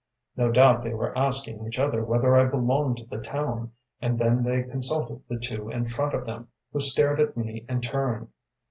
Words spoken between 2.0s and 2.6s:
whether I